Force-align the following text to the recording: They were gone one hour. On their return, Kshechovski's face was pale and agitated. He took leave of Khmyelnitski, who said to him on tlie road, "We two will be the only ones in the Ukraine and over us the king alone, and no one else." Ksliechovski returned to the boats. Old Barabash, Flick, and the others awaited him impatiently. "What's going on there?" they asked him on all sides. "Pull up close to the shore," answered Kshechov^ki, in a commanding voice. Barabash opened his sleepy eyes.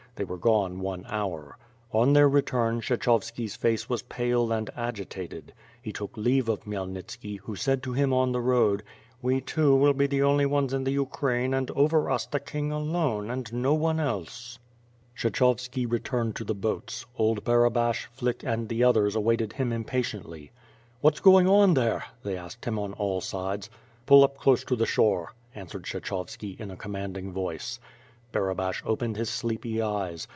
They 0.17 0.25
were 0.25 0.37
gone 0.37 0.81
one 0.81 1.05
hour. 1.07 1.57
On 1.93 2.11
their 2.13 2.27
return, 2.29 2.81
Kshechovski's 2.81 3.55
face 3.55 3.87
was 3.89 4.01
pale 4.03 4.51
and 4.51 4.69
agitated. 4.75 5.53
He 5.81 5.91
took 5.93 6.15
leave 6.17 6.47
of 6.49 6.65
Khmyelnitski, 6.65 7.37
who 7.39 7.55
said 7.55 7.81
to 7.83 7.93
him 7.93 8.13
on 8.13 8.31
tlie 8.33 8.43
road, 8.43 8.83
"We 9.21 9.39
two 9.41 9.73
will 9.73 9.93
be 9.93 10.05
the 10.07 10.21
only 10.21 10.45
ones 10.45 10.73
in 10.73 10.83
the 10.83 10.91
Ukraine 10.91 11.53
and 11.55 11.71
over 11.71 12.11
us 12.11 12.25
the 12.27 12.41
king 12.41 12.71
alone, 12.73 13.31
and 13.31 13.51
no 13.53 13.73
one 13.73 13.99
else." 14.01 14.59
Ksliechovski 15.17 15.89
returned 15.89 16.35
to 16.35 16.43
the 16.43 16.53
boats. 16.55 17.05
Old 17.17 17.43
Barabash, 17.45 18.05
Flick, 18.11 18.43
and 18.43 18.67
the 18.69 18.83
others 18.83 19.15
awaited 19.15 19.53
him 19.53 19.71
impatiently. 19.71 20.51
"What's 20.99 21.21
going 21.21 21.47
on 21.47 21.73
there?" 21.73 22.03
they 22.21 22.37
asked 22.37 22.65
him 22.65 22.77
on 22.77 22.93
all 22.93 23.21
sides. 23.21 23.69
"Pull 24.05 24.23
up 24.25 24.37
close 24.37 24.65
to 24.65 24.75
the 24.75 24.85
shore," 24.85 25.33
answered 25.55 25.83
Kshechov^ki, 25.85 26.59
in 26.59 26.69
a 26.69 26.75
commanding 26.77 27.31
voice. 27.31 27.79
Barabash 28.33 28.81
opened 28.85 29.17
his 29.17 29.29
sleepy 29.29 29.81
eyes. 29.81 30.25